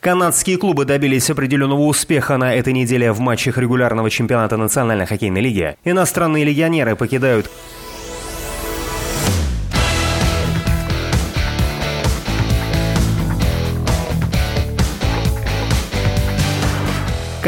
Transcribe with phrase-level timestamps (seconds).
[0.00, 5.76] Канадские клубы добились определенного успеха на этой неделе в матчах регулярного чемпионата Национальной хоккейной лиги.
[5.82, 7.50] Иностранные легионеры покидают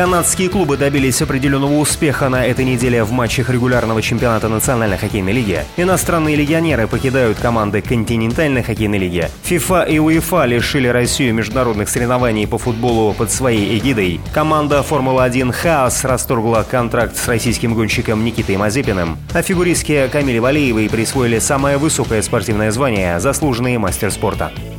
[0.00, 5.62] Канадские клубы добились определенного успеха на этой неделе в матчах регулярного чемпионата Национальной хоккейной лиги.
[5.76, 9.28] Иностранные легионеры покидают команды континентальной хоккейной лиги.
[9.42, 14.22] ФИФА и УЕФА лишили Россию международных соревнований по футболу под своей эгидой.
[14.32, 19.18] Команда Формула-1 «Хаос» расторгла контракт с российским гонщиком Никитой Мазепиным.
[19.34, 24.50] А фигуристке Камиле Валеевой присвоили самое высокое спортивное звание– заслуженный мастер спорта.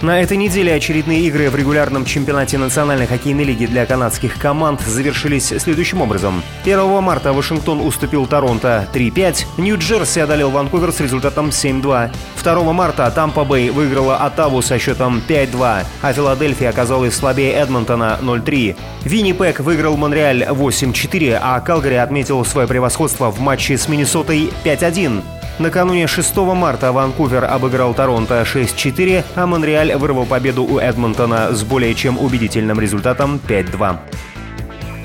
[0.00, 5.46] На этой неделе очередные игры в регулярном чемпионате Национальной хоккейной лиги для канадских команд завершились
[5.46, 6.40] следующим образом.
[6.62, 12.12] 1 марта Вашингтон уступил Торонто 3-5, Нью-Джерси одолел Ванкувер с результатом 7-2.
[12.40, 18.76] 2 марта Тампа-Бэй выиграла Оттаву со счетом 5-2, а Филадельфия оказалась слабее Эдмонтона 0-3.
[19.02, 25.24] Виннипек выиграл Монреаль 8-4, а Калгари отметил свое превосходство в матче с Миннесотой 5-1.
[25.58, 31.96] Накануне 6 марта Ванкувер обыграл Торонто 6-4, а Монреаль вырвал победу у Эдмонтона с более
[31.96, 33.96] чем убедительным результатом 5-2.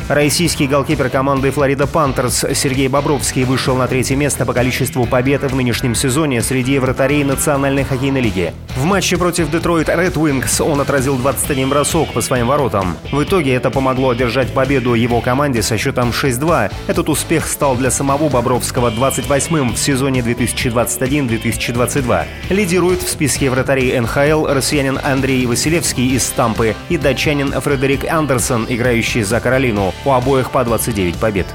[0.10, 5.56] Российский голкипер команды «Флорида Пантерс» Сергей Бобровский вышел на третье место по количеству побед в
[5.56, 8.54] нынешнем сезоне среди вратарей Национальной хоккейной лиги.
[8.76, 12.98] В матче против Детройт Ред Wings он отразил 21 бросок по своим воротам.
[13.14, 16.70] В итоге это помогло одержать победу его команде со счетом 6-2.
[16.88, 22.26] Этот успех стал для самого Бобровского 28-м в сезоне 2021-2022.
[22.50, 29.24] Лидирует в списке вратарей НХЛ россиянин Андрей Василевский из Стампы и датчанин Фредерик Андерсон, играющий
[29.24, 31.48] за Каролину у обоих по 29 побед.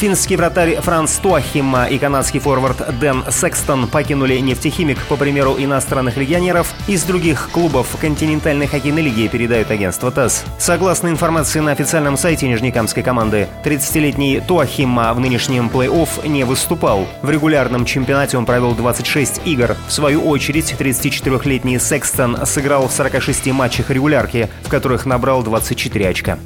[0.00, 6.72] Финский вратарь Франц Туахима и канадский форвард Дэн Секстон покинули нефтехимик по примеру иностранных легионеров
[6.86, 10.44] из других клубов континентальной хоккейной лиги, передают агентство ТАСС.
[10.58, 17.06] Согласно информации на официальном сайте нижнекамской команды, 30-летний Туахима в нынешнем плей-офф не выступал.
[17.20, 19.76] В регулярном чемпионате он провел 26 игр.
[19.86, 26.38] В свою очередь, 34-летний Секстон сыграл в 46 матчах регулярки, в которых набрал 24 очка.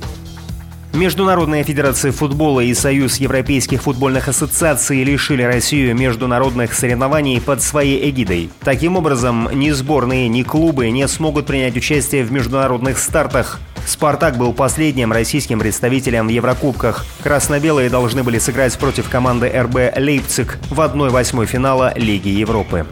[0.95, 8.49] Международная федерация футбола и Союз европейских футбольных ассоциаций лишили Россию международных соревнований под своей эгидой.
[8.61, 13.59] Таким образом, ни сборные, ни клубы не смогут принять участие в международных стартах.
[13.85, 17.05] «Спартак» был последним российским представителем в Еврокубках.
[17.25, 22.87] Красно-белые должны были сыграть против команды РБ «Лейпциг» в 1-8 финала Лиги Европы.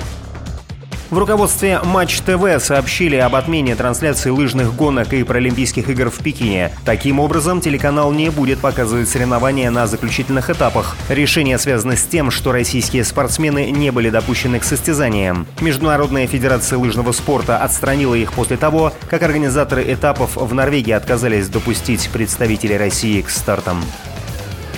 [1.13, 6.73] В руководстве Матч ТВ сообщили об отмене трансляции лыжных гонок и Паралимпийских игр в Пекине.
[6.87, 10.97] Таким образом, телеканал не будет показывать соревнования на заключительных этапах.
[11.11, 15.47] Решение связано с тем, что российские спортсмены не были допущены к состязаниям.
[15.61, 22.09] Международная федерация лыжного спорта отстранила их после того, как организаторы этапов в Норвегии отказались допустить
[22.11, 23.83] представителей России к стартам.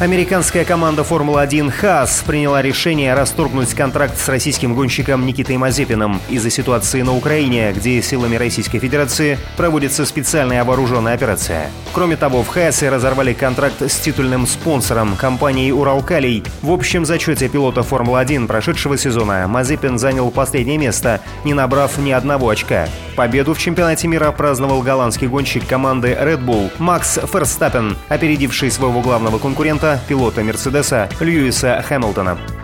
[0.01, 7.03] Американская команда Формула-1 «Хаас» приняла решение расторгнуть контракт с российским гонщиком Никитой Мазепиным из-за ситуации
[7.03, 11.71] на Украине, где силами Российской Федерации проводится специальная вооруженная операция.
[11.93, 16.43] Кроме того, в «Хаасе» разорвали контракт с титульным спонсором компанией «Уралкалий».
[16.61, 22.49] В общем зачете пилота Формулы-1 прошедшего сезона Мазепин занял последнее место, не набрав ни одного
[22.49, 22.89] очка.
[23.15, 29.39] Победу в чемпионате мира праздновал голландский гонщик команды Red Bull Макс Ферстаппен, опередивший своего главного
[29.39, 32.64] конкурента пилота, Мерседеса Льюиса Хэмилтона.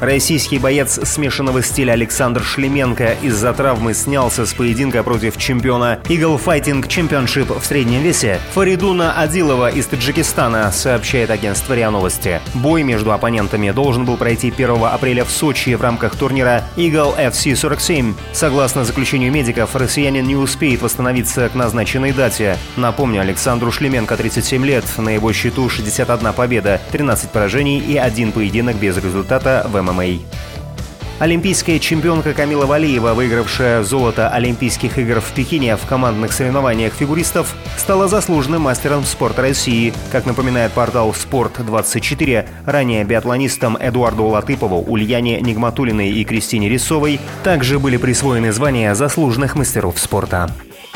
[0.00, 6.82] Российский боец смешанного стиля Александр Шлеменко из-за травмы снялся с поединка против чемпиона Eagle Fighting
[6.86, 12.40] Championship в среднем весе Фаридуна Адилова из Таджикистана, сообщает агентство РИА Новости.
[12.54, 17.54] Бой между оппонентами должен был пройти 1 апреля в Сочи в рамках турнира Eagle FC
[17.54, 18.14] 47.
[18.32, 22.58] Согласно заключению медиков, россиянин не успеет восстановиться к назначенной дате.
[22.76, 28.76] Напомню, Александру Шлеменко 37 лет, на его счету 61 победа, 13 поражений и один поединок
[28.76, 30.18] без результата в ММА.
[31.20, 38.08] Олимпийская чемпионка Камила Валиева, выигравшая золото Олимпийских игр в Пекине в командных соревнованиях фигуристов, стала
[38.08, 39.92] заслуженным мастером спорта России.
[40.10, 47.96] Как напоминает портал «Спорт-24», ранее биатлонистам Эдуарду Латыпову, Ульяне Нигматулиной и Кристине Рисовой также были
[47.96, 50.50] присвоены звания заслуженных мастеров спорта.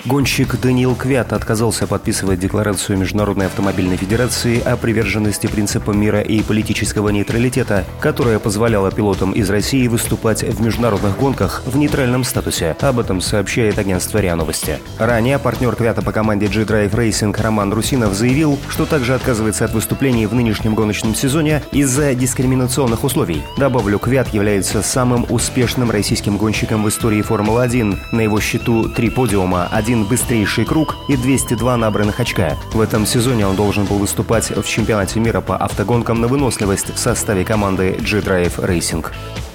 [0.04, 7.08] Гонщик Даниил Квят отказался подписывать декларацию Международной автомобильной федерации о приверженности принципам мира и политического
[7.08, 12.76] нейтралитета, которая позволяла пилотам из России выступать в международных гонках в нейтральном статусе.
[12.80, 14.78] Об этом сообщает агентство РИА Новости.
[14.98, 20.26] Ранее партнер Квята по команде G-Drive Racing Роман Русинов заявил, что также отказывается от выступлений
[20.26, 23.42] в нынешнем гоночном сезоне из-за дискриминационных условий.
[23.56, 27.98] Добавлю, Квят является самым успешным российским гонщиком в истории Формулы-1.
[28.12, 32.58] На его счету три подиума, один один быстрейший круг и 202 набранных очка.
[32.74, 36.98] В этом сезоне он должен был выступать в чемпионате мира по автогонкам на выносливость в
[36.98, 39.06] составе команды G-Drive Racing.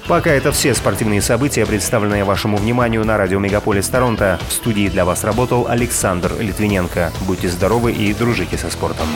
[0.08, 4.40] Пока это все спортивные события, представленные вашему вниманию на радио Мегаполис Торонто.
[4.48, 7.12] В студии для вас работал Александр Литвиненко.
[7.28, 9.06] Будьте здоровы и дружите со спортом.